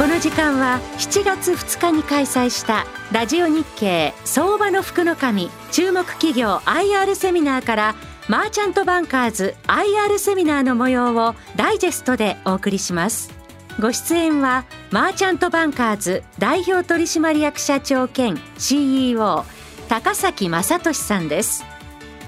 [0.00, 7.94] この時間は7月2日に開催したラジオ日経相場の福の神注目企業 IR セミナーから
[8.26, 13.30] マーチャントバンカーズ IR セミナーの模様をダイジェストでお送りします。
[13.78, 19.44] ご出演はマーチャントバンカーズ代表取締役社長兼 CEO
[19.90, 21.62] 高崎正俊さんです。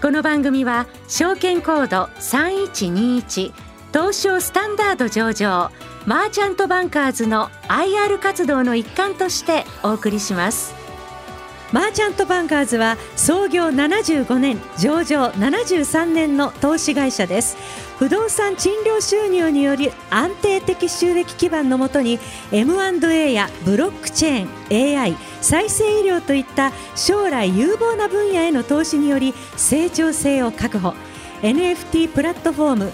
[0.03, 3.54] この番組は証券コード3121
[3.95, 5.71] 東証スタンダード上場
[6.05, 10.75] マーチャントバンカーズの IR 活動の一環としてお送りします。
[11.71, 17.57] マーチャントバンカーズは創業75年上場73年の投資会社です。
[18.01, 22.19] 不動産賃料収入により安定的収益基盤のもとに
[22.50, 30.95] M&A やブロックチェーン AI 再生医療といった将来有望な分野への投資により成長性を確保。
[31.43, 32.92] NFT プラットフォーム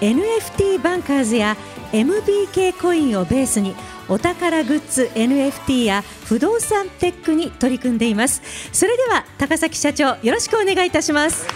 [0.00, 1.56] NFT バンカーズや
[1.92, 3.74] MBK コインをベースに
[4.08, 8.42] お宝グッズ NFT や不動産テックに取り組んでいます。
[8.72, 11.46] それでは高崎社長よろしくお願いいたします。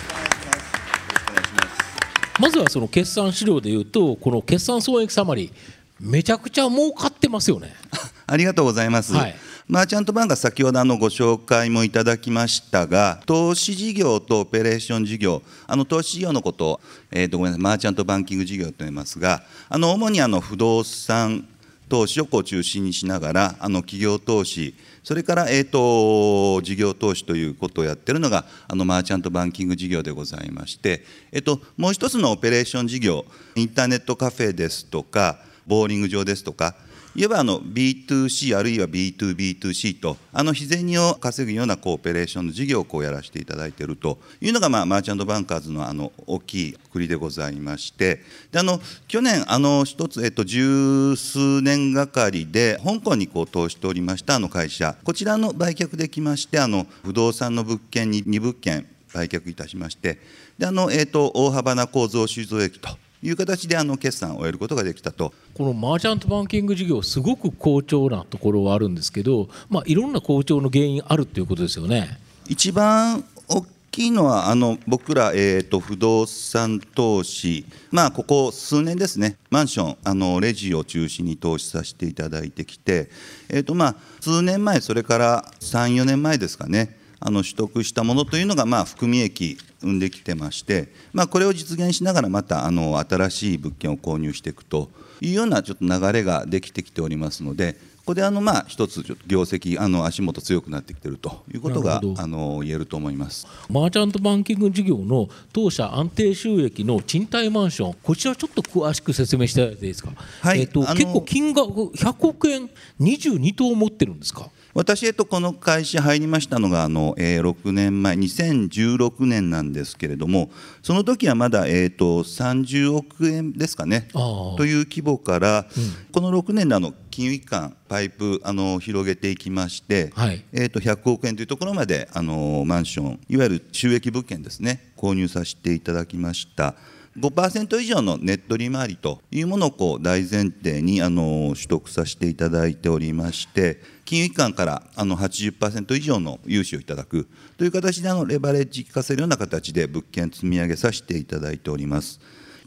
[2.40, 5.52] まずはその決算資料でいうとこの決算損益サマリー
[6.00, 7.74] めちゃくちゃ儲かってますよね。
[8.26, 21.48] ありがとうございます、はいマーチャントバンカーズ先ほどのご紹介もいただきましたが、投資事業とオペレーション事業、あの投資事業のことを、えー、とごめんなさい、マーチャントバンキング事業と言いますが、あの主にあの不動産
[21.88, 36.74] 投資をこう中心にしながら、あの企業投資、それから、えーと、事業投資ということをやっているのが、あのマーチャントバンキング事業でございまして、えーと、もう一つのオペレーション事業、インターネットカフェですとか、ボーリング場ですとか、
[37.14, 54.96] いわばあの B2C あるいは B2B2C とあの日銭を稼ぐようなオペレーションの事業をこうやらせていただいているというのが、まあ、マーチャントバンカーズのあの大きい国でございましてであの去年あの一つ、えっと、十数年がかりで香港にこう投資しておりましたあの会社。
[55.04, 60.18] こちらの売却できましてあの不動産の物件に2物件売却いたしまして
[60.58, 62.88] であの、えっと、大幅な構造収増益と
[63.22, 65.32] いう形であの決算を終えることができたと。
[65.54, 72.18] このマーチャントバンキング事業すごく好調なところはあるんですけど、まあ、いろんな好調の原因あるということですよね。
[72.48, 83.10] 一番大きいのはあの僕ら、えーと、不動産投資、まあ、ここ数年ですね、マンション、あのレジを中心に投資させていただいてきて、
[83.48, 94.88] えーとまあ、数年前、それから3、4年前ですかね、あの取得したものというのが、まあ、含み益生んできてまして、まあ、これを実現しながらまたあの新しい物件を購入していくと
[95.20, 103.46] いうようなちょっと流れができてきておりますのでここであのまあ一つちょっと業績あの足元強くなってきているということがあの言えると思います。
[103.70, 110.10] マーチャントバンキング事業の当社安定収益の賃貸マンションこちらちょっと詳しく説明していただいていいですか、
[110.40, 110.62] はい。
[110.62, 112.68] えーと、結構金額100億円
[113.00, 114.50] 22棟持ってるんですか？
[114.74, 120.50] 私、えっと、この会社入りましたのがあの、えー、6年前2016年なんですけれども
[120.82, 136.74] その時はまだ、えーと、30億円ですかねという規模から、うん、この6年であの金融機関パイプあの広げていきまして、はい、えー、と100億円というところまであのマンションいわゆる収益物件ですね購入させていただきました。
[137.18, 147.28] 5%以上のネット利回りというものをこう大前提にあの取得させていただいておりまして金融機関からあの80%以上の融資をいただく
[147.58, 152.18] という形であのレバレッジ化せるような形で物件積み上げさせていただいております。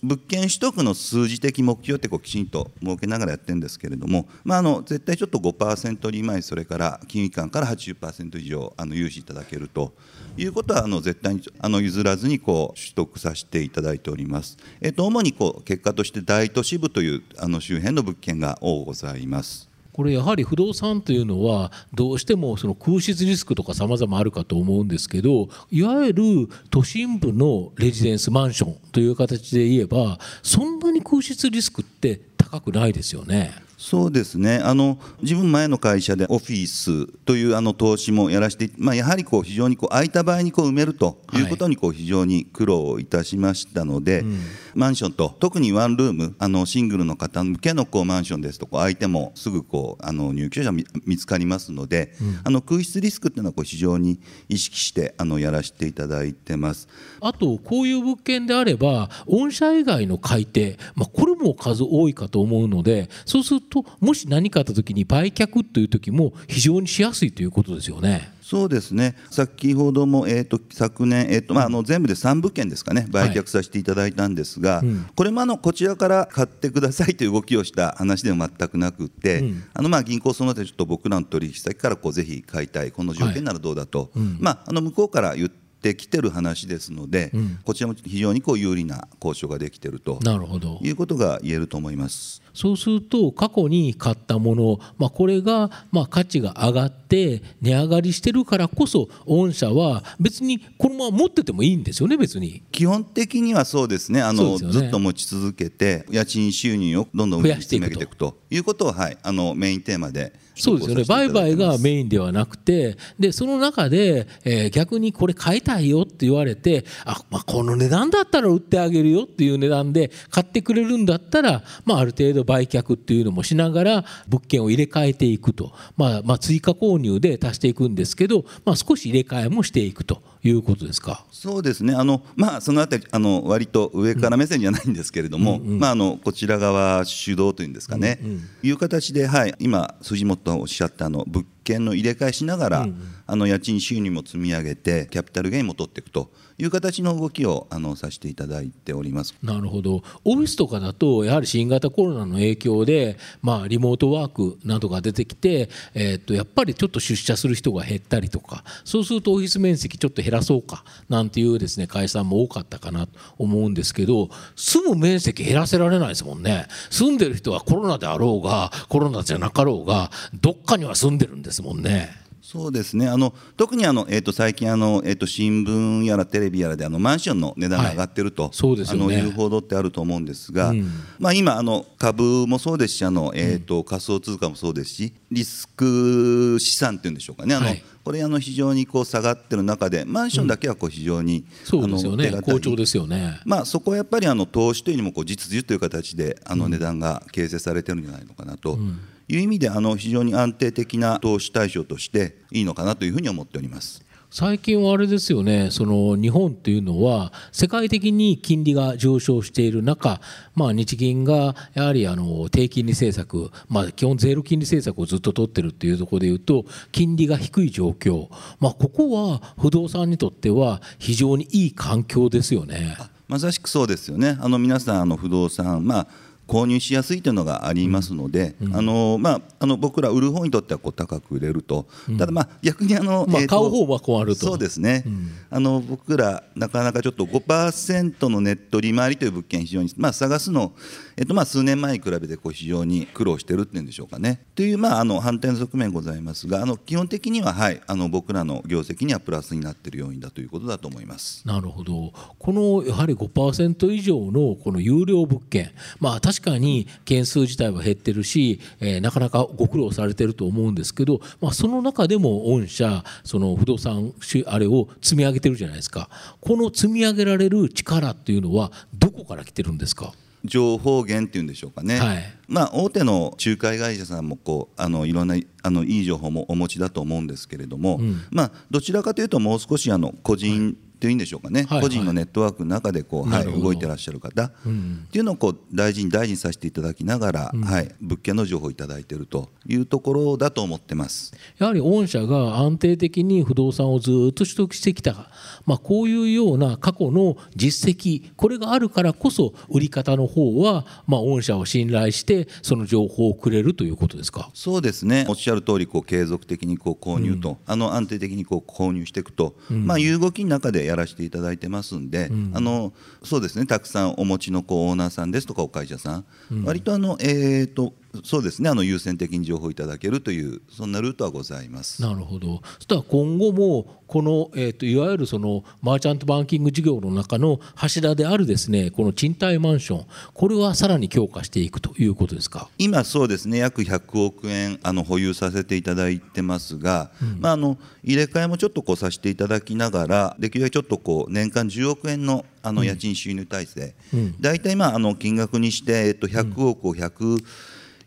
[0.06, 9.94] 物件取得の数字的目標ってこうきちんと設けながらやってるんですけれども、まあ、あの絶対ちょっと5%利回りそれから金融機関から80%以上あの融資いただけると
[10.38, 14.58] いうことはあの絶対にあの譲らずにこう取得させていただいております。
[14.80, 19.75] えっと、主にこう結果として大都市部というあの周辺の物件が多ございます。
[19.96, 26.24] これやはり不動産というのはどうしてもその空室リスクとか様々あるかと思うんですけどいわゆる
[26.70, 32.20] 都心部のレジデンスマンションという形で言えばそんなに空室リスクって
[32.52, 33.66] 高くないですよね。
[33.78, 34.62] そうですね。
[34.64, 44.40] あの自分前の会社でオフィスというあの投資もやらせて、まあ、やはりこう非常にこう空いた場合にこう埋めるということにこう非常に苦労いたしましたので、はいうん、
[44.76, 56.88] マンションと特にワンルームあのシングルの方向けのこうマンションですとこう相手もすぐこうあの入居者見つかりますので、うん、あの空室リスクっていうのはこう非常に意識してあのやらせていただいてます。
[57.20, 68.34] あとこういう物件であれば御社以外の買い手、まあ、これもも数多いかと思うのでそうするともし何かあった時に売却という時も非常にしやすいということですよね。
[68.42, 69.16] そうですね。
[69.32, 84.10] 先ほども、えーと、昨年、えーとまあ、あの全部で3物件ですかね売却させていただいたんですが、はいうん、これもあのこちらから買ってくださいという動きをした話では全くなくて、うん、あのまあ銀行その他ちょっと僕らの取引先からこうぜひ買いたいこの条件ならどうだと、はい。
[84.18, 90.80] うん、まあ、あの向こうから言っててきてる話ですので、うん、こちらも非常にこう有利な交渉ができてるとなるほど。
[90.82, 92.42] いうことが言えると思います。
[92.56, 102.64] そうすると過去に買ったもの、まあ、これがまあ価値が上がって値上がりしてるからこそ御社は別にこのまま持っててもいいんですよね別に。
[102.72, 104.22] 基本的にはそうですね。
[104.24, 108.38] あの、ね、ずっと持ち続けて家賃収入をどんどん増やしていくと。
[108.50, 111.04] いうことを、はい、あのメインテーマでそうですよね。
[111.04, 130.22] 売買がメインではなくてでその中で、えー、逆にこれ買いたいよって言われてあ、まあ、この値段だったら売ってあげるよっていう値段で買ってくれるんだったら、まあ、ある程度売却っていうのもしながら物件を入れ替えていくと、まあ、まあ追加購入で足していくんですけど、まあ、少し入れ替えもしていくと。
[130.50, 131.26] いうことですか？
[131.32, 131.94] そうですね。
[131.94, 149.36] あの、まあ、そのあたりあの割と上から目線じゃないんですけれども、うんうん、まあ、あのこちら側主導というんですかね、うんうん、いう形で、はい、今辻本おっしゃったあの物件の入れ替えしながら、うんうん、あの家賃収入も積み上げてキャピタルゲインも取っていくという形の動きをあのさせていただいております。
[149.44, 150.04] なるほど。
[150.24, 166.68] オフィスとかだとやはり新型コロナの影響で、まあ、リモートワークなどが出てきて、えー、っとやっぱりちょっと出社する人が減ったりとかそうするとオフィス面積ちょっと減らそうかなんていうですね会社も多かったかなと思うんですけど住む面積減らせられないですもんね。
[166.90, 172.26] 住んでる人はコロナであろうがコロナじゃなかろうがどっかには住んでるんですもんね。
[172.46, 173.10] そうですね。
[173.10, 180.88] あの特にあの、えーと、最近あの、えーと、新聞やらテレビやらであのマンションの値段が上がってると、はい、そうですね、あのいう報道ってあると思うんですが、うん、
[181.18, 187.56] まあ、今あの株もそうですしあの、えーと、仮想通貨もそうですしリスク資産っていうんでしょうかね。
[187.56, 192.32] あの、はい、これあの非常にこう下がってる中でマンションだけはこう非常に、うん、そうですよね。
[192.44, 198.74] 好調ですよね、まあ、そこはやっぱりあの投資というよりもこう実需という形であの値段が形成されてるんじゃないのかなと。
[198.74, 204.06] うんいう意味であの非常に安定的な投資対象としていいのかなというふうに思っております。
[204.32, 210.20] 最近はあれですよねその日本っていうのは世界的に金利が上昇している中、
[210.56, 218.28] まあ、日銀がやはりあの低金利政策、まあ、基本ゼロ金利政策をずっと取ってるっていうところでいうと金利が低い状況、
[218.60, 222.98] まあ、ここは不動産にとっては非常にいい環境ですよね。
[223.30, 226.08] まさしくそうですよねあの皆さんあの不動産、まあ
[226.48, 234.46] 購入しやすいというのがありますので、うん、あのまあ、あの僕ら売る方にとってはこう高く売れると、うん、ただまあ逆にあの、まあ、買う方は困ると。
[234.46, 240.74] そうですね、うん、あの僕らなかなかちょっと5%のネット利回りという物件非常に、まあ、探すの、
[241.24, 244.42] っと、まあ数年前に比べてこう非常に苦労してるっていうんでしょうかね。
[244.56, 251.48] という、まあ、あの反転側面ございますがあの基本的には、はい、あの僕らの業績にはプラスになっている要因だということだと思います。
[251.48, 252.12] なるほど。
[252.38, 264.14] このやはり5%以上のこの有料物件、まあ、確かに件数自体は減ってるし、えー、なかなかご苦労されてると思うんですけど、まあ、その中でも御社その不動産
[264.48, 266.10] あれを積み上げてるじゃないですか。
[266.42, 270.14] この積み上げられる力っていうのはどこから来てるんですか？
[270.46, 291.36] 情報源っていうんでしょうかね、はい、まあ、大手の仲介会社さんもこうあのいろんなあのいい情報もお持ちだと思うんですけれども、うん、まあ、どちらかというともう少しあの個人というんでしょうかね、はいはい、個人のネットワークの中でこう、はい、動いてらっしゃる方、うん、っていうのをこう大事に大事にさせていただきながら、うん、はい、物件の情報をいただいているというところだと思ってます。
[291.60, 295.30] やはり御社が安定的に不動産をずっと取得してきた、
[295.68, 304.50] まあ、こういうような過去の実績これがあるからこそ売り方の方は、まあ、御社を信頼してその情報をくれるということですか？
[304.56, 305.28] そうですね。
[305.30, 317.94] おっしゃる通りこり継続的にこう購入と、うん、あの安定的にこう購入していくと、まあ、いう動きの中でやらせていただいてますんで、うん、あのそうですねたくさんお持ちのこうオーナーさんですとかお会社さん、うん、割とあのえっ、ー、と
[318.24, 318.70] そうですね。
[318.70, 322.02] あの優先的に情報いただけるというそんなルートはございます。
[322.02, 322.62] なるほど。
[322.76, 332.70] そしたら今後もこの、えーと、いわゆるそのマーチャントバンキング事業の中の柱であるですねこの賃貸マンションこれはさらに強化していくということですか？
[332.78, 333.58] 今そうですね。
[333.58, 347.38] 約100億円あの保有させていただいてますが、うん、まあ、あの入れ替えもちょっとこうさせていただきながらできるだけちょっとこう年間10億円のあの家賃収入体制、うん、大体まああの金額にして、えっと、100億を100、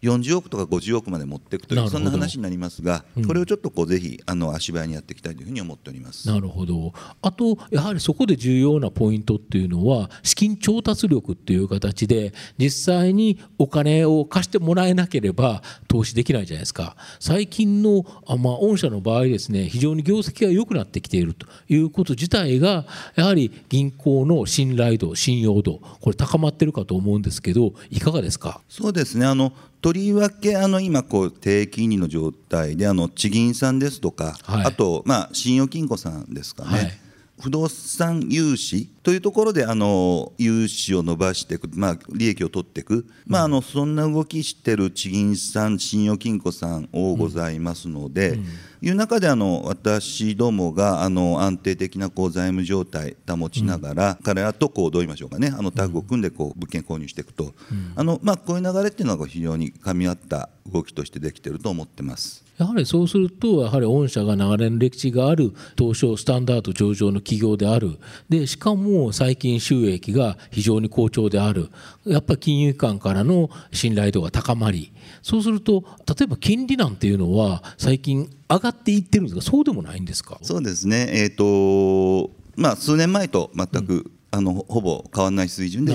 [0.02, 6.28] 40億とか50億まで持っていくというそんな話になりますが、うん、これをちょっとこうぜひあの足早にやっていきたいというふうに思っております。
[6.28, 6.92] なるほど。
[7.22, 16.96] あとやはりそこで重要なポイントっていうのは資金調達力っていう形で実際にお金を貸してもらえなければ投資できないじゃないですか。
[17.18, 22.86] 最近のあ、まあ、御社の場合ですね非常に業績が良くなってきているということ自体が
[23.16, 28.60] やはり銀行の信頼度信用度これ高まってるかと思うんですけどいかがですか？
[28.68, 29.26] そうですね。
[29.26, 36.92] あのとりわけあの今こう低金利の状態であの地銀さんですとか、はい、あとまあ信用金庫さんですかね、はい
[37.40, 48.38] 不動産融資というところであの融資を伸ばしていく、まあ、利益を取っていく、まあ、あのそんな動きしてる地銀さん信用金庫さんをございますので、うん。
[48.40, 57.54] うん、いう中であの私どもがあの安定的なこう財務状態保ちながら、うん、彼らとこうどう言いましょうかねあのタッグを組んでこう物件購入していくと、
[57.96, 62.47] あのまあ、こういう流れっていうのは非常に噛み合った動きとしてできていると思ってます。
[62.58, 67.98] やはりそうするとやはり御社が長年歴史がある東証スタンダード上場の企業である。
[68.28, 71.70] でしかも最近収益が非常に好調である。
[72.04, 74.92] やっぱり金融機関からの信頼度が高まり。
[75.22, 79.42] そうすると例えば金利なんていうのは最近上がっていってるんですか？
[79.42, 80.38] そうでもないんですか？
[80.42, 81.08] そうですね。
[81.12, 85.94] えっ、ー、とまあ数年前と全く、あのほぼ変わらない水準で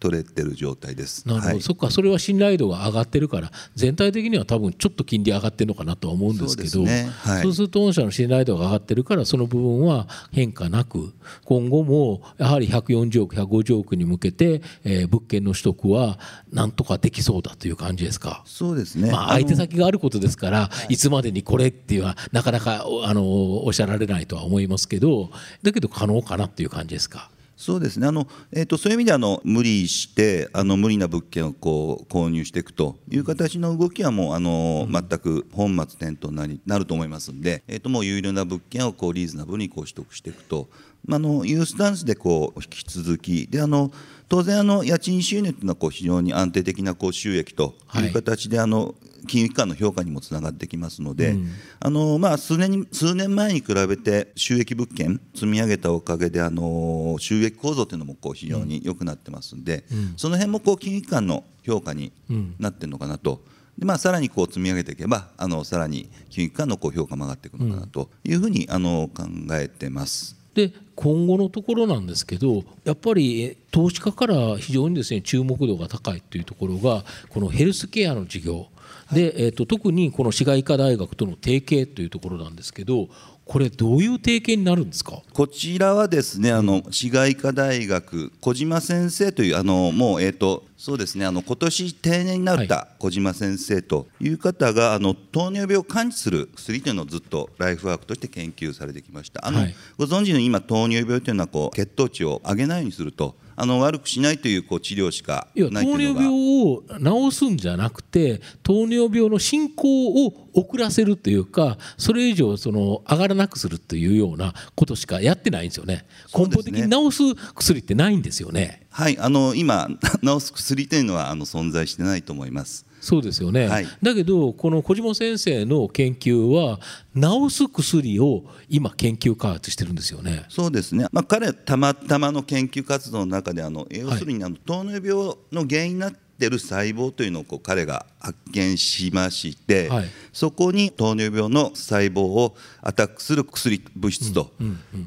[0.00, 1.28] 取れてる状態です。
[1.28, 1.90] なるほど、はい、そっか。
[1.90, 7.10] それは信頼度が上がってるから全体的には多分ちょっと金利上がってるのかなとは思うんですけどそう、ね。
[7.10, 11.12] はい、そうすると御社の信頼度が上がってるからその部分は変化なく
[11.44, 16.18] 今後もやはり140億150億に向けて、えー、物件の取得は
[16.50, 18.42] なんとかできそうだという感じですか？
[18.46, 25.30] そうですね、まあ、相手先があることですから、いつまでにこれっていうのはなかなかあのおっしゃられないとは思いますけど
[25.62, 27.30] だけど可能かなっていう感じですか？
[27.62, 28.08] そうですね。
[28.08, 40.70] あの、えーと、そういう意味であの無理してあの無理な物件をこう購入していくという形の動きはもうあの、全く本末転倒になりなると思いますので、えーと、もう有料な物件をこうリーズナブルにこう取得していくと、
[41.04, 43.92] まあ、のいうスタンスでこう引き続きであの
[44.32, 48.94] 当然あの家賃収入というのはこう非常に安定的なこう収益という形で、はい、あの
[49.28, 62.10] 金融機関の評価にもつながってきますので、うん、あのまあ、数年に数年前に比べて収益物件積み上げたおかげであの収益構造というのもこう非常に良くなってますんで、うん、その辺もこう金融機関の評価に
[62.58, 63.42] なってるのかなと。
[63.76, 70.41] でまあ、さらにこう積み上げていけばあのさらに金融機関のこう評価も上がっていくのかなというふうにあの考えてます。
[70.54, 78.66] で今後のところなんですけどやっぱり投資家から非常にですね注目度が高いというところがこのヘルスケアの事業。
[79.10, 83.08] で、えーと、特にこの市街医科大学との提携というところなんですけど
[83.44, 85.20] これどういう提携になるんですか？
[85.32, 99.46] こちらはですねあの市街医科大学小島先生というあのもうえっ、ー、とそうですねあの今年定年になった小島先生という方が、あの糖尿病を完治する薬というのをずっとライフワークとして研究されてきました。
[99.46, 106.82] あの、はい、ご存知の今糖尿病というのはこう血糖値を上げないようにするとあの悪くしないというこう治療しかない糖尿病を
[107.30, 116.06] 治すんじゃなくて糖尿病の進行を遅らせるというかそれ以上その上がらなくするというようなことしかやってないんですよね。
[116.36, 118.86] 根本的に治す薬ってないんですよね。
[118.90, 119.88] はいあの今
[120.22, 126.78] 治す薬というのはあの存在してないと思いますそうですよね、はい、だけどこの小島先生の研究は
[127.16, 130.44] 治す薬を今研究開発してるんですよね。
[130.48, 144.52] そうですね、まあ、彼たまたまの研究活動の中であの要するにあの糖尿病の原因になってる細胞というのをこう彼が発見しまして、はい、そこに糖尿病の細胞をアタックする薬物質と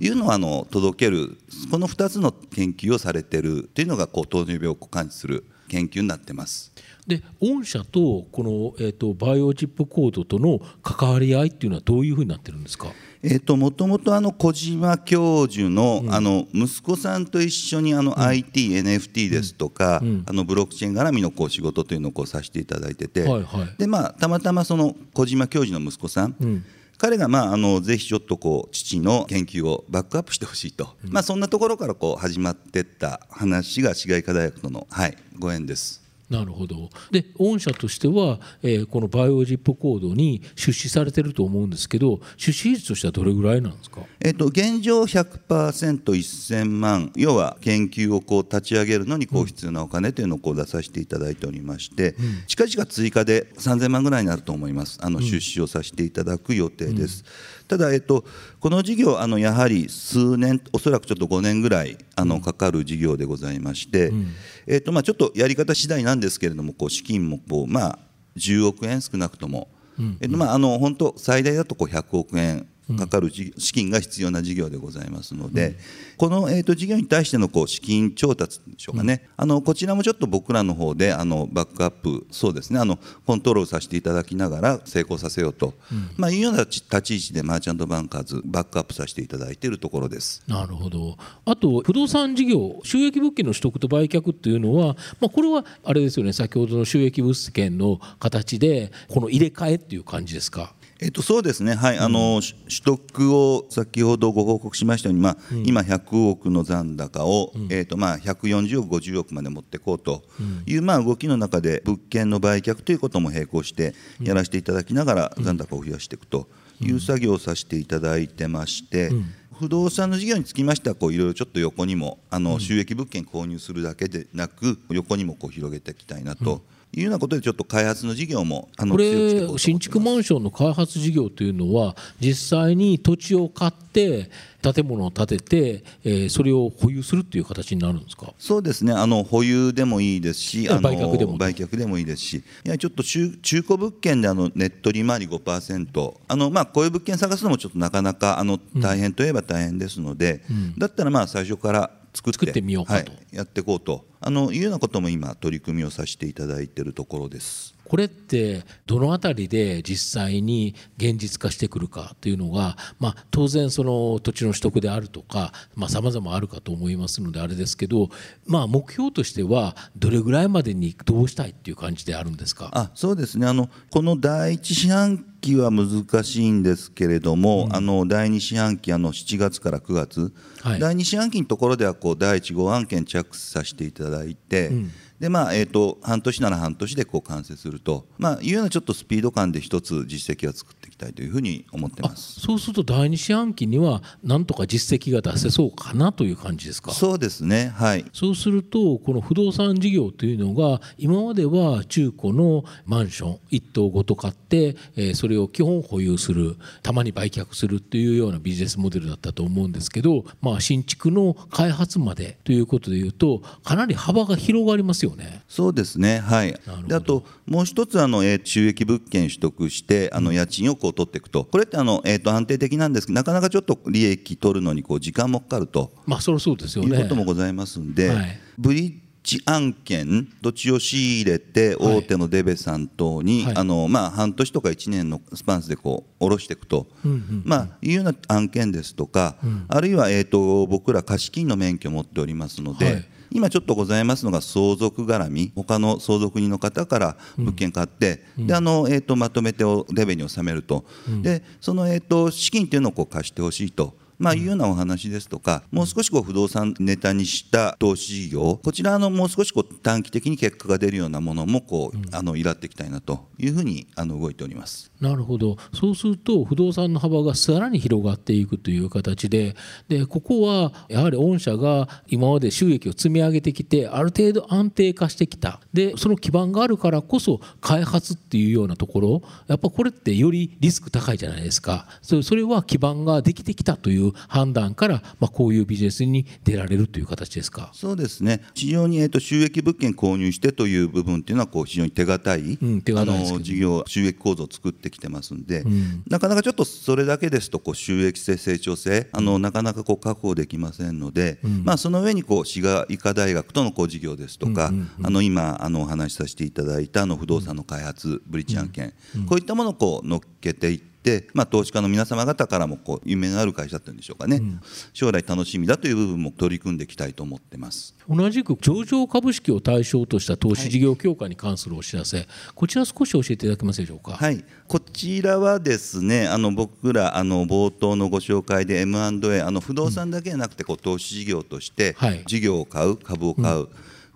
[0.01, 1.37] いうのをあの届ける
[1.71, 6.73] この2つの研究をされてるというのがこう糖尿病を感知する研究になってます。
[7.07, 12.87] で御社とこの、えーと、バイオチップコードとの関わり合いっていうのはどういうふうになってるんですか？
[13.21, 26.63] えーと、もともとあの小島教授のうん、あの息子さんと一緒にあの IT、うん、NFT ですとか、うん、あのブロックチェーン絡みのこう仕事というのをこうさせていただいてて、はいはい、でまあ、たまたまその小島教授の息子さん、
[26.97, 36.04] 彼がまああのぜひちょっとこう父の研究をバックアップしてほしいと、まあ、そんなところからこう始まっていった話が市街科大学との、はい、ご縁です。
[36.29, 36.89] なるほど。
[37.11, 54.99] で御社としては、えー、このバイオジップコードに出資されてると思うんですけど出資率としてはどれぐらいなんですか、えーと、現状 100%1000 万要は研究をこう立ち上げるのにこう必要なお金というのをこう出させていただいておりまして、うん、近々追加で3000万ぐらいになると思います。
[55.01, 57.23] あの出資をさせていただく予定です。
[57.27, 58.25] うんただ、えっと、
[58.59, 64.27] この事業あのやはり数年おそらくちょっと5年ぐらいあのかかる事業でございまして、うん、
[64.65, 67.99] えっとまあ、ちょっとやり方次第ななんですけれどもこう資金もこう、まあ、
[68.37, 69.67] 10億円少なくとも、
[69.99, 70.17] うん。
[70.21, 72.67] えっとまあ、あの本当最大だとこう100億円
[72.97, 75.75] かかる資金が必要な事業でございますので、うん、
[76.17, 90.43] この、えーと、事業に対してのこう資金調達でしょうかね、うん、あのこちらもちょっと僕らの方であのバックアップそうですねあのコントロールさせていただきながら成功させようと、うん、まあ、いうような立ち位置でマーチャントバンカーズバックアップさせていただいているところです。
[90.47, 91.17] なるほど。
[91.45, 96.33] あと不動産事業収益物件の取得と売却っていうのは、まあ、これはあれですよね。
[96.33, 100.73] 先ほどの収益物件の形でこの入れ替えっていう感じですか？
[101.01, 110.23] えっと、そうですね、はい、あの取得を先ほどご報告しましたように、まあ、うん、今、100億の残高を、うん、えっとまあ、140億、50億まで持っていこうと
[110.65, 116.47] いう、まあ、動きの中で、物件の売却ということも並行してやらせていただきながら、残高を増やしていくと
[116.79, 119.11] いう作業をさせていただいてまして。
[119.57, 126.61] 不動産の事業につきましてはこういろいろちょっと横にもあの収益物件購入するだけでなく横にもこう広げていきたいなと
[126.93, 134.29] いうようなことでちょっと開発の事業もあのこれ新築マンションの開発事業というのは実際に土地を買って
[134.61, 138.33] 建物を建てて、えー、それを保有するっていう形になるんですか？
[138.39, 138.93] そうですね。
[138.93, 141.37] あの保有でもいいですしあの売却でも。
[141.37, 154.05] 売却でもいいですしいやちょっと中中古物件であのネット利回り5%あの、まあ、こういう物件探すのもちょっとなかなかあの大変といえば大変ですので、うん、だったらまあ最初から作ってみようかと、はい、やっていこうと。
[154.21, 157.75] あのいうようなことも今取り組みをさせていただいているところです。
[157.87, 165.53] これってどの辺りで実際に現実化してくるかというのが、まあ、当然その土地の取得であるとか
[165.87, 168.09] さまざ、まあ、あるかと思いますのであれですけど、
[168.47, 172.71] まあ、目標としてはどれぐらいまでにどうしたいっていう感じであるんですか？
[172.73, 173.45] あそうですね。
[173.45, 184.91] あのこの第一四半期は難しいんですけれども、うん、あの第2四半期あの7月から9月、はい、第2四半期のところではこう第1号案件着手させていただいて、うん。
[185.19, 192.41] でまあえーと、半年なら半年でこう完成すると、まあ、いうようなちょっとスピード感で一つ実績を作っていきたいというふうに思ってます。
[192.41, 196.91] そうすると第二四半期にはなんとか実績が出せそうかなという感じですか？
[196.91, 197.71] そうですね。
[197.73, 198.05] はい。
[198.11, 215.43] そうするとこの不動産事業というのが今までは中古のマンション1棟ごと買って、えー、それを基本保有するたまに売却するというようなビジネスモデルだったと思うんですけど、まあ、新築の開発までということでいうとかなり幅が広がりますよね。
[215.47, 216.55] そうですね、はい、
[216.87, 226.95] であともう一つあの、えー、収益物件取得してあの家賃をこう取っていくと、これってあの、えー、と安定的なんですけどなかなかちょっと利益取るのにこう時間もかかると、まあ、そそうですよね。
[226.95, 243.05] いうこともございますんで、はい、ブリッジ案件土地を仕入れて大手のデベさん等に、はい、あのまあ、半年とか1年のスパンスでこう下ろしていくと、うんうんうん、まあ、いうような案件ですとか、うん、あるいは、えーと、僕ら貸金の免許を持っておりますので、はい。
[243.31, 253.93] 今ちょっとございますのが相続絡み他の相続人の方から物件買って、うん、であの、えーと、まとめてをレベに納めると、うん、でその、えーと、資金っていうのをこう貸してほしいと。
[254.17, 264.91] まあ、いうようなお話ですとか、もう少しこう不動産ネタにした投資事業、こちらのもう少しこう短期的に結果が出るようなものもこう、あの依頼っていきたいなというふうにあの動いております。
[265.01, 269.55] なるほど、そうすると不動産の幅がさらに広がっていくという形で、
[269.87, 287.71] でここはやはり御社が今まで収益を積み上げてきて、ある程度安定化してきた、でその基盤があるからこそ開発っていうようなところ、やっぱこれってよりリスク高いじゃないですか、それは基盤ができてきたといういう判断から、まあ、こういうビジネスに出られるという形ですか？
[287.73, 308.93] そうですね、非常に、えーと、収益物件購入してという部分っていうのはこう非常に手堅い、うん、手堅いあの事業、収益構造を作ってきてますんで、うん、なかなかちょっとそれだけですとこう収益性、成長性、あのなかなかこう確保できませんので、うん、まあ、その上にこう滋賀医科大学とのこう事業ですとか、うんうんうん、あの今あのお話しさせていただいたあの不動産の開発、ブリッジ案件、
[309.27, 310.94] こういったものをこう乗っけていって、
[311.33, 314.61] まあ、投資家の皆様方からもこう夢のある会社というんでしょうかね、うん、
[314.93, 317.95] 将来楽しみだという部分も取り組んでいきたいと思ってます。
[318.09, 324.13] 同じく上場株式を対象とした投資事業強化に関するお知らせ、はい、こちら少し教えていただけますでしょうか？
[324.13, 324.43] はい。
[324.67, 333.67] こちらはですねあの僕らあの冒頭のご紹介で M&A あの不動産だけじゃなくてこう投資事業として事業を買う株を買う、うん、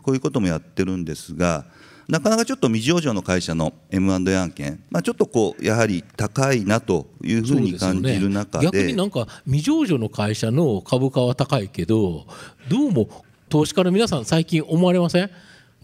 [0.04, 1.66] こういうこともやってるんですが
[2.08, 12.26] なかなかちょっと未上場の会社の M&A 案件、まあ、ちょっとこうやはり高いなというふうに感じる中で、ね、逆になんか未上場の会社の株価は高いけど
[12.68, 13.10] どうも
[13.48, 15.30] 投資家の皆さん最近思われません？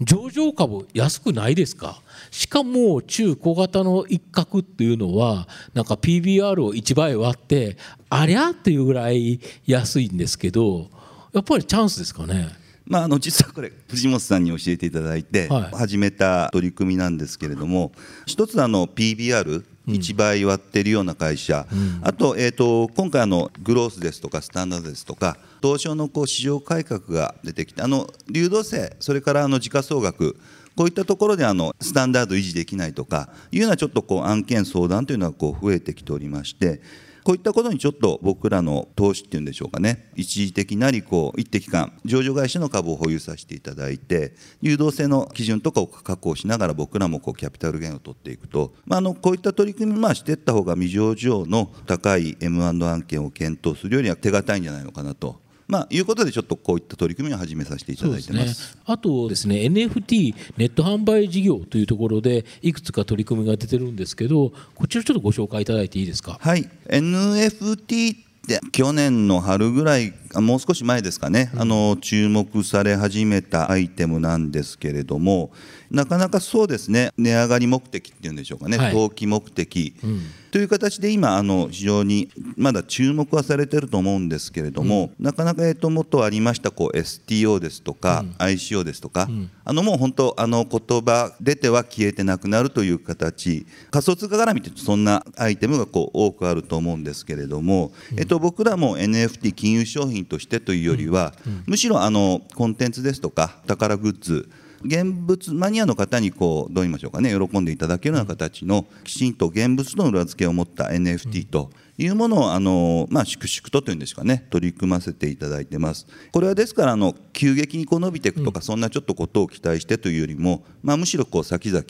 [0.02, 2.02] 上場株安くないですか？
[2.32, 7.78] しかも中小型の一角っていうのはなんか PBR を1倍割って
[8.10, 10.90] ありゃっていうぐらい安いんですけど
[11.34, 12.50] やっぱりチャンスですかね？
[12.86, 17.92] まあ、あの実はこれ藤本さんに教えていただいて始めた取り組みなんですけれども、
[18.26, 30.38] 一つあの PBR 1倍割ってるような会社、うん、あと,、えーと、今回あのグロースですとかスタンダードですとか東証のこう市場改革が出てきてあの流動性それからあの時価総額
[30.76, 36.82] こういったところであのスタンダード維持できないとかいうようなちょっとこう案件相談というのはこう増えてきておりまして
[37.26, 40.12] こういったことにちょっと僕らの投資っていうんでしょうかね。
[40.16, 55.45] 一時的なりこう一定期間上場会社の株を保有させていただいて誘導性の基準とかを確保しながら僕らもこうキャピタルゲインを取っていくと、まあ、あのこういった取り組みましていった方が未上場の高い M&A 案件を検討するよりは手堅いんじゃないのかなと。
[55.68, 66.38] まあ、いうことでちょっとこういった取り組みを始めさせていただいてます、ね、あとですね NFT ネット販売事業というところでいくつか取り組みが出てるんですけどこちらちょっとご紹介いただいていいですか？
[66.40, 66.70] はい。
[66.88, 75.52] NFT って去年の春ぐらいもう少し前ですかね、うん、あの注目され始めたアイテムなんですけれども
[75.96, 77.14] なかなかそうですね。
[77.18, 89.30] 値上がり目的っていうんでしょうかね、はい、投機目的、うん、という形で今あの非常にまだ注目はされてると思うんですけれども、うん、なかなかえっと元ありましたこう STO ですとか、うん、ICO ですとか、
[89.64, 93.66] あのもう本当あの言葉出ては消えてなくなるという形。
[93.90, 101.34] 仮想通貨絡みってそんなアイテムがこう多くあると思うんですけれども、えっと僕らも NFT 金融商品としてというよりは、
[101.66, 104.50] むしろあのコンテンツですとか宝グッズ
[104.84, 116.08] 現物マニアの方にこうどう言いましょうかね喜んでいただけるような形のきちんと現物の裏付けを持った NFT というものをあの、まあ、粛々とというんですかね取り組ませていただいてます。
[116.32, 121.84] これはですからあの急激にこう伸びていくとか、そんなちょっとことを期待してというよりも、まあ、むしろこう先々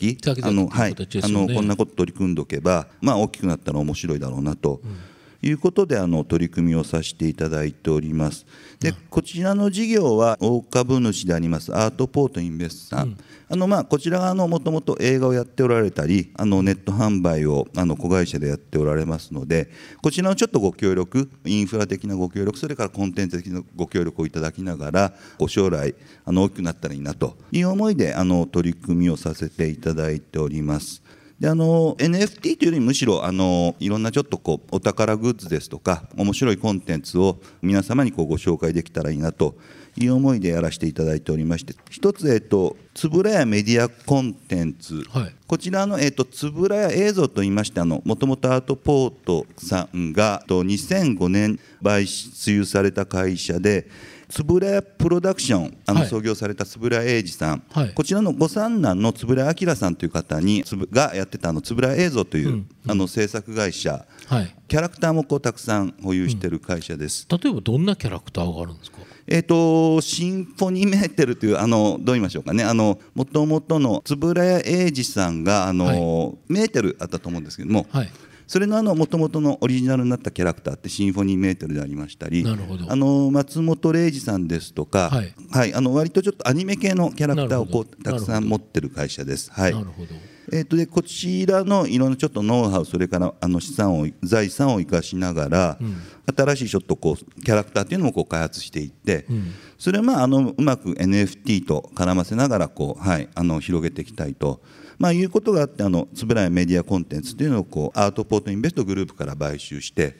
[0.48, 4.80] あの、はい、あのこんなこと取り組んでおけば、まあ、大きくなったら面白いだろうなと。
[4.84, 8.46] うんいうことであの取り組みをさせていただいております。
[8.80, 13.16] でこちらの事業は大株主でありますアートポートインベストさん、うん、
[13.48, 19.70] あのまあこちらがもともと映画をやっておられたりあのネット販売をあの子会社でやっておられますので
[20.02, 25.94] こちらのちょっとご協力インフラ的なご協力それからコンテンツ的なご協力をいただきながらご将来
[26.24, 31.02] あの大きくなったらいいなという思いであの取り組みをさせていただいております。
[31.40, 39.54] であの NFT というよりむしろあのいろんなちょっとこうお宝グッズですとか面白いコンテンツを皆様にこうご紹介できたらいいなと
[39.98, 53.88] いう思いでやらせていただいておりまして一つ、えっと、つぶらやメディアコンテンツ、はい、こちらの、えっと、つぶらや映像といいましてもともとアートポートさんがと2005年買収された会社で
[54.28, 68.98] 円谷プロダクションあの創業された円谷英二さん、はい、こちらのご三男の円谷明さんという方にがやってたあの円谷映像という、うんうん、あの制作会社、はい、キャラクターもこうたくさん保有している会社です、うん、例えばどんなキャラクターがあるんですか？
[69.28, 72.64] えーと、シンフォニーメーテルというあのどう言いましょうかね。
[72.64, 78.10] もともとの円谷英二さんがあの、はい、メーテルあったと思うんですけども、はい
[78.46, 82.44] それのもともとのオリジナルになったキャラクターってシンフォニーメートルでありましたり
[82.88, 89.50] あの松本零士さんですとか、はい、はい、あの割とちょっとアニメ系のキャラクターをこうたくさん持ってる会社です。
[89.52, 90.14] はい、なるほど。
[90.52, 95.96] えー、とでこちらのいろんなちょっとノウハウそれからあの資産を財産を生かしながら、うん、
[96.36, 104.60] 新しいちょっとこうキャラクターっていうのもこう開発していって、うん、それをまああのうまく NFT と絡ませながらこう、はい、あの広げていきたいと。
[104.98, 110.16] まあ、いうことがあってあの円谷メディアコンテンツというのをこうアートポートインベストグループから買収して、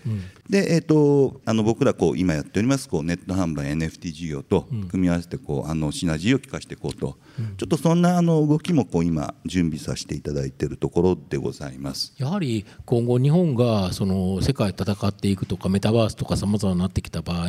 [0.48, 12.14] でえーと、あの僕らこう今やっておりますこうネット販売 NFT 事業と組み合わせてこうあのシナジーを効かしていこうと、うん、ちょっとそんなあの動きもこう今準備させていただいているところでございます。
[12.18, 17.48] やはり今後日本がその世界戦っていくとかメタバースとかさまざまになってきた場合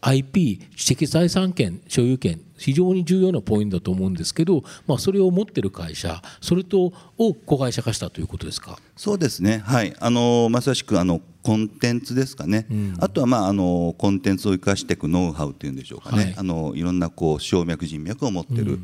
[0.00, 8.78] IP 知的財産権所有権非常に重要なポイントだと思うんですけど、まあ、それを持ってる会社それとを子会社化したということですか？
[8.96, 18.82] そうですね、はい、あのまさしくあのコンテンツですかね、うん、あとは、まあ、あのコンテンツを生かしていくノウハウというんでしょうかね、はい、あのいろんなこう静脈人脈を持ってる、うんうんうん、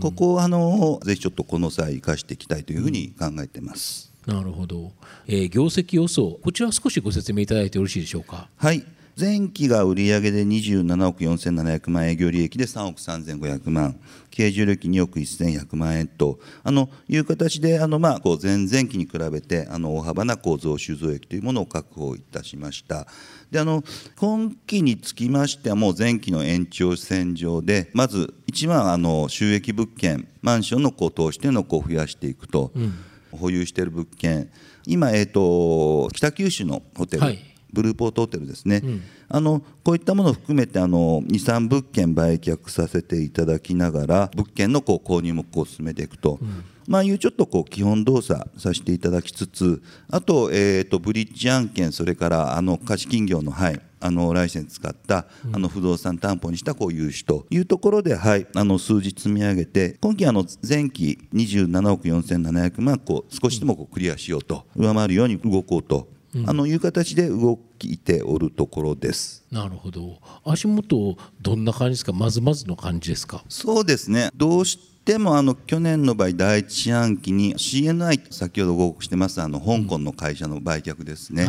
[0.00, 4.12] ここをあのぜひちょっとこの際生かしていきたいというふうに考えてます。
[4.26, 4.92] なるほど、
[5.26, 8.48] えー、業績予想こちら少しご説明いただいてよろしいでしょうか？
[8.56, 8.82] はい
[9.18, 13.96] 前期が売上で27億4700万営業利益で3億3500万
[14.30, 23.06] 経営重力2億1100万円とあのいう形であの、まあ、こう前々期に比べてあの大幅なこう増収増益というものを確保いたしました。
[23.52, 23.84] であの
[24.18, 32.94] 今期につきましてはもう前期の延長線上でまず一番あの収益物件マンションのこう投資というのをこう増やしていくと、うん、
[33.30, 34.50] 保有している物件。
[34.86, 46.38] 今、えーと、北九州のホテル、はいブルーポートホテルですね、うん、あのこういったものを含めて23物件売却させていただきながら物件のこう購入もこう進めていくと。
[46.40, 46.64] うん。
[46.86, 66.08] まあ、いうちょっとこう基本動作させていただきつつあと,、えーと、ブリッジ案件それからあの貸金業の,、はい、あのライセンス使ったあの不動産担保にしたこう融資というところで、はい、あの数字積み上げて今期あの前期27億4700万こう少しでもこうクリアしようと上回るように動こうと
[66.46, 69.44] あのいう形で動いておるところです。
[69.50, 70.18] なるほど。
[70.44, 72.12] 足元どんな感じですか？
[72.12, 73.44] まずまずの感じですか？
[73.48, 74.30] そうですね。
[74.34, 81.46] どうしでもあの去年の場合第一四半期に CNI 先ほどご報告してますあの香港の会社の売却ですね、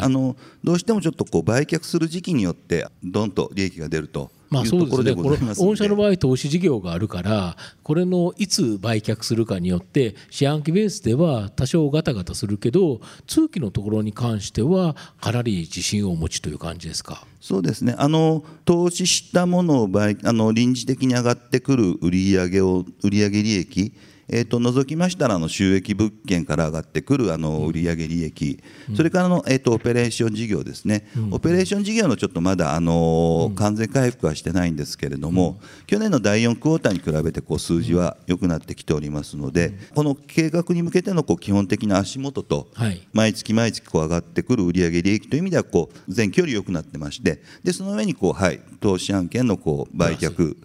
[0.00, 17.26] あのどうしてもちょっとこう売却する時期によってどんと利益が出るとまあ、そうですね、これ御社の場合、投資事業があるから、これのいつ売却するかによって、四半期ベースでは多少ガタガタするけど、通期のところに関しては、かなり自信をお持ちという感じですか？
[17.40, 17.94] そうですね。
[17.96, 23.92] あの投資したものを売あの臨時的に上がってくる売上を売上利益
[24.32, 28.58] えー、と除きましたらあの収益物件から上がってくるあの売上利益、
[28.96, 42.68] それからの、えー、とオペレーション事業ですね、オペレーション事業のちょっとまだあの完全回復はしてないんですけれども、去年の第4クォーターに比べてこう数字は良くなってきておりますので、この計画に向けてのこう基本的な足元と、
[43.12, 50.56] 毎月毎月こう上がってくる売上利益という意味ではこう前期より良くなってましてでその上にこう、はい、投資案件のこう売却、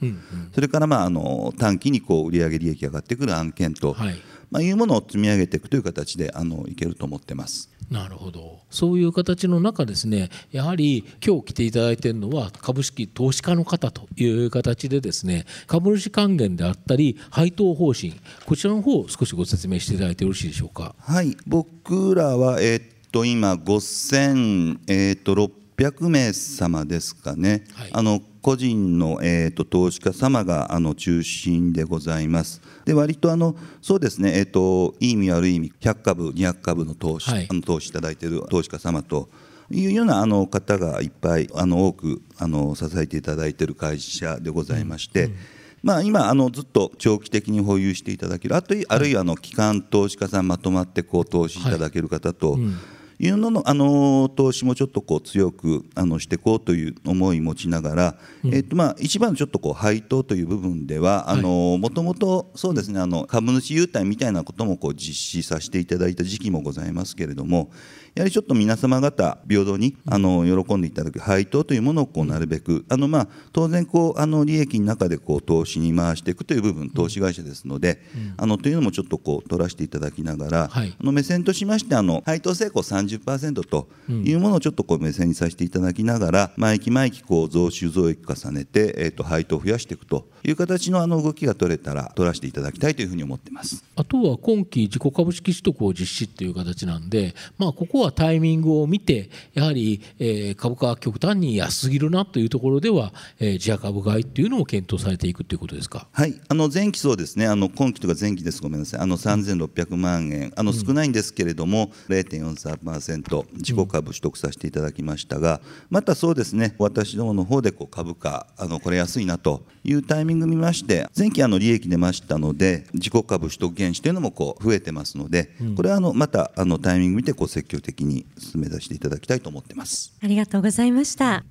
[0.54, 4.16] それからまああの短期にこう売上利益が上がってくる案案件と、はい。
[4.50, 7.70] まあ、いうものを積み上げていくという形であのいけると思ってます。
[7.92, 8.60] なるほど。
[8.70, 18.14] そういう形の中ですねやはり今日来ていただいているのは株式投資家の方という形でですね株主還元であったり配当方針
[18.46, 20.96] こちらの方を少しご説明していただいてよろしいでしょうか？
[21.00, 21.36] はい。
[21.46, 25.36] 僕らはえー、っと今5000えー、っと
[25.78, 32.62] 600名様ですかね、はい、あの個人の、えーと、投資家様があの中心でございます。
[32.84, 39.30] で割とあのそうですね、えーと、いい意味悪い意味100株200株の投資、はい、あの投資いただいている投資家様と
[39.70, 45.26] いうようなあの方がいっぱいあの多くあの支えていただいている会社でございまして。
[45.26, 45.38] うんうん。
[45.84, 52.78] まあ、今あのずっと長期的に保有していただけるあとあるいはあの機関投資家さんまとまってこう投資いただける方と、はいうん
[53.20, 67.72] いうののあの投資もちょっとこう強くあのしていこうという思い持ちながら、うん、えっとまあ一番ちょっとこう配当という部分ではあのもともとそうですねあの株主優待みたいなこともこう実施させていただいた時期もございますけれども
[68.18, 78.02] やはりちょっと皆様方平等にあの喜んでいただく配当というものをこうなるべくあのまあ当然こうあの利益の中でこう投資に回していくという部分投資会社ですので、
[78.38, 93.84] あのというのもちょっとこう取らせていただきながら、あの目線としましてあの配当成功30%というものをちょっとこう目線にさせていただきながら毎期毎期こう増収増益重ねて、えー、と配当を増やしていくという形のあの動きが取れたら取らせていただきたいというふうに思ってます。
[93.96, 106.08] あとは今期自己株式取得を実施っていう形なんで、まあ、ここはタイミングを見てやはり、えー、株価極端に安すぎるなというところでは、えー、自社株買いっていうのを検討されていくということですか？
[106.12, 106.40] はい。
[106.48, 107.48] あの前期そうですね。
[107.48, 108.62] あの今期とか前期です。
[108.62, 109.00] ごめんなさい。
[109.02, 116.76] あの3600万円あの少ないんですけれども、うん、0.43%自己株取得させていただきましたがまたそうですね。
[116.80, 130.14] 私どもの方でこう株価あのこれ安いなというタイミング見まして前期あの利益出ましたので自己株取得原資というのもこう増えてますので、これはあのまたあのタイミング見てこう積極的的に進め出していただきたいと思ってます。
[130.22, 131.46] ありがとうございました。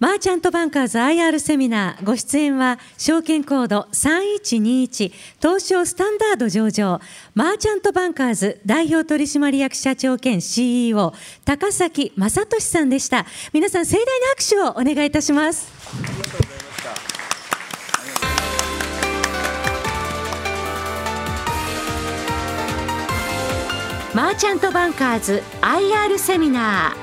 [0.00, 7.00] マーチャントバンカーズ IR セミナーご出演は証券コード3121東証スタンダード上場。
[7.34, 11.12] マーチャントバンカーズ代表取締役社長兼 CEO
[11.44, 13.26] 高崎正俊さんでした。
[13.52, 16.71] 皆さん盛大な拍手をお願いいたします。
[24.14, 26.94] マーチャントバンカーズ IR セミナ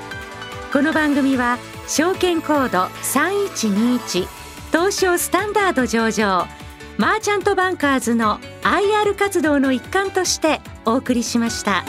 [0.69, 4.27] ーこの番組は証券コード3121
[4.71, 6.45] 東証スタンダード上場
[6.99, 11.83] マーチャントバンカーズの IR 活動の一環としてお送りしました。